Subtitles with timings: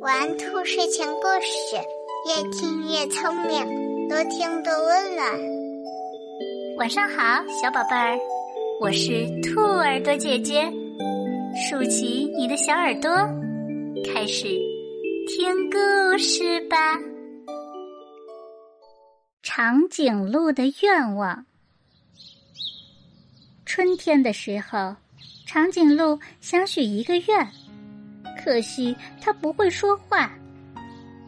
[0.00, 1.76] 玩兔睡前故事，
[2.28, 5.26] 越听越聪明，多听多温暖。
[6.76, 8.18] 晚上好，小宝贝儿，
[8.82, 10.70] 我是兔耳朵姐姐，
[11.56, 13.10] 竖起你的小耳朵，
[14.12, 14.44] 开始
[15.28, 16.98] 听故事吧。
[19.42, 21.46] 长颈鹿的愿望。
[23.64, 24.94] 春天的时候，
[25.46, 27.48] 长颈鹿想许一个愿，
[28.42, 30.30] 可惜它不会说话，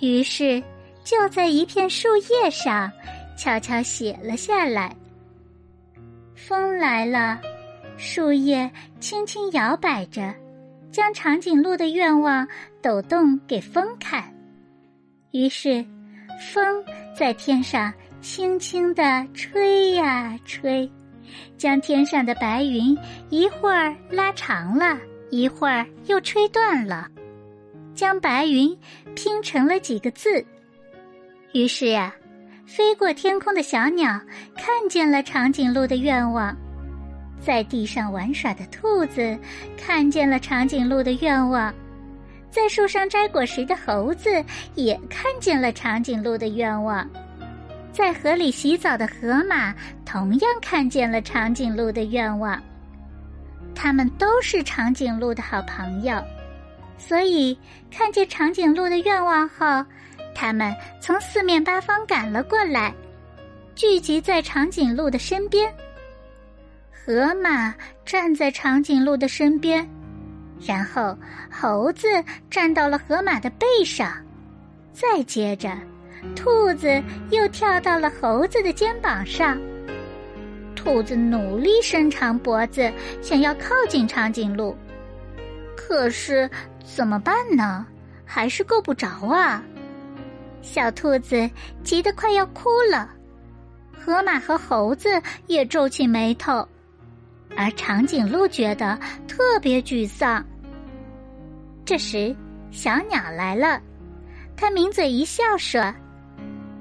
[0.00, 0.62] 于是
[1.04, 2.90] 就在一片树叶上
[3.36, 4.94] 悄悄写了下来。
[6.34, 7.40] 风来了，
[7.96, 10.34] 树叶轻轻摇摆着，
[10.90, 12.46] 将长颈鹿的愿望
[12.80, 14.24] 抖动给风看。
[15.32, 15.84] 于是，
[16.52, 16.84] 风
[17.14, 17.92] 在天上。
[18.22, 20.86] 轻轻地吹呀吹，
[21.56, 22.94] 将天上的白云
[23.30, 24.98] 一会儿拉长了，
[25.30, 27.08] 一会儿又吹断了，
[27.94, 28.76] 将白云
[29.14, 30.44] 拼成了几个字。
[31.52, 32.14] 于是呀，
[32.66, 34.20] 飞过天空的小鸟
[34.56, 36.56] 看见了长颈鹿的愿望，
[37.40, 39.38] 在地上玩耍的兔子
[39.76, 41.72] 看见了长颈鹿的愿望，
[42.50, 44.44] 在树上摘果实的猴子
[44.74, 47.08] 也看见了长颈鹿的愿望。
[47.92, 52.60] 在河里洗澡的河马同样看见了长颈鹿的愿望。
[53.74, 56.22] 他们都是长颈鹿的好朋友，
[56.98, 57.58] 所以
[57.90, 59.84] 看见长颈鹿的愿望后，
[60.34, 62.94] 他们从四面八方赶了过来，
[63.74, 65.72] 聚集在长颈鹿的身边。
[66.92, 69.88] 河马站在长颈鹿的身边，
[70.64, 71.16] 然后
[71.50, 72.06] 猴子
[72.50, 74.12] 站到了河马的背上，
[74.92, 75.70] 再接着。
[76.36, 79.58] 兔子又跳到了猴子的肩膀上。
[80.90, 84.76] 兔子努力伸长脖子，想要靠近长颈鹿，
[85.76, 86.50] 可是
[86.82, 87.86] 怎么办呢？
[88.24, 89.62] 还是够不着啊！
[90.62, 91.48] 小兔子
[91.84, 93.08] 急得快要哭了，
[94.04, 95.08] 河马和猴子
[95.46, 96.66] 也皱起眉头，
[97.56, 98.98] 而长颈鹿觉得
[99.28, 100.44] 特别沮丧。
[101.84, 102.34] 这时，
[102.72, 103.80] 小鸟来了，
[104.56, 105.80] 它抿嘴一笑说。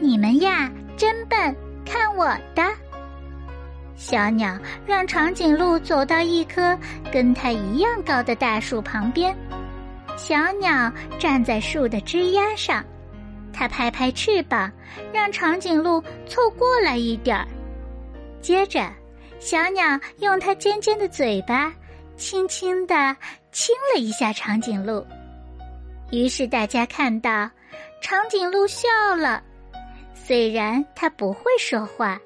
[0.00, 1.54] 你们呀，真笨！
[1.84, 2.24] 看我
[2.54, 2.62] 的！
[4.00, 6.76] 小鸟让长颈鹿走到一棵
[7.12, 9.36] 跟它一样高的大树旁边，
[10.16, 12.82] 小鸟站在树的枝丫上，
[13.52, 14.72] 它拍拍翅膀，
[15.12, 17.46] 让长颈鹿凑过来一点儿。
[18.40, 18.90] 接着，
[19.38, 19.84] 小鸟
[20.20, 21.70] 用它尖尖的嘴巴，
[22.16, 23.14] 轻轻地
[23.52, 25.06] 亲了一下长颈鹿。
[26.10, 27.50] 于是大家看到，
[28.00, 29.42] 长颈鹿笑了。
[30.14, 32.18] 虽然它不会说话，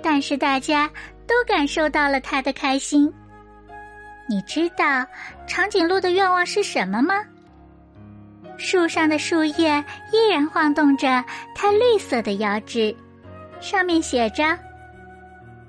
[0.00, 0.88] 但是大家
[1.26, 3.12] 都感受到了他的开心。
[4.28, 5.04] 你知道
[5.46, 7.14] 长颈鹿的愿望是什么吗？
[8.56, 12.94] 树上的树叶依然晃动着它绿色的腰肢，
[13.60, 14.56] 上面写着：“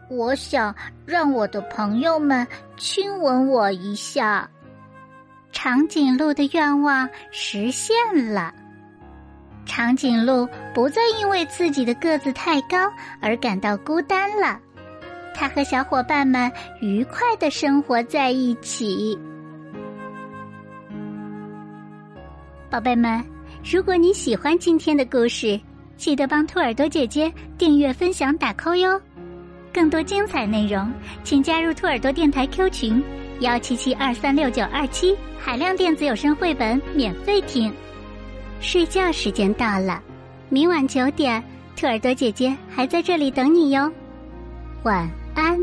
[0.09, 2.45] 我想让我的朋友们
[2.77, 4.47] 亲吻我一下。”
[5.51, 7.95] 长颈鹿的愿望实现
[8.31, 8.53] 了。
[9.65, 12.91] 长颈鹿不再因为自己的个子太高
[13.21, 14.59] 而感到孤单了，
[15.33, 16.51] 它和小伙伴们
[16.81, 19.17] 愉快的生活在一起。
[22.69, 23.23] 宝贝们，
[23.63, 25.59] 如果你喜欢今天的故事，
[25.95, 28.99] 记得帮兔耳朵姐姐订阅、分享、打 call 哟！
[29.71, 30.91] 更多精彩内容，
[31.23, 33.03] 请加入兔耳朵电台 Q 群：
[33.39, 37.73] 幺七七二三六九二七，海量电子有声绘本免费听。
[38.63, 40.01] 睡觉时间到了，
[40.47, 41.43] 明晚九点，
[41.75, 43.91] 兔耳朵姐姐还在这里等你哟，
[44.83, 45.59] 晚安。